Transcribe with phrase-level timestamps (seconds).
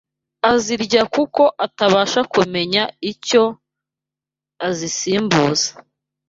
[0.51, 3.43] azirya kuko atabasha kumenya icyo
[4.67, 5.69] azisimbuza